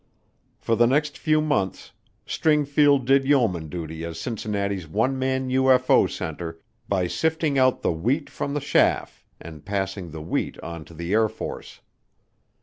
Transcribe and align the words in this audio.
For 0.57 0.75
the 0.75 0.87
next 0.87 1.15
few 1.15 1.41
months 1.41 1.91
Stringfield 2.25 3.05
did 3.05 3.23
yeoman 3.23 3.69
duty 3.69 4.03
as 4.03 4.19
Cincinnati's 4.19 4.87
one 4.87 5.19
man 5.19 5.49
UFO 5.49 6.09
center 6.09 6.59
by 6.89 7.05
sifting 7.05 7.59
out 7.59 7.83
the 7.83 7.91
wheat 7.93 8.27
from 8.27 8.55
the 8.55 8.61
chaff 8.61 9.23
and 9.39 9.63
passing 9.63 10.09
the 10.09 10.19
wheat 10.19 10.59
on 10.61 10.85
to 10.85 10.95
the 10.95 11.13
Air 11.13 11.29
Force. 11.29 11.81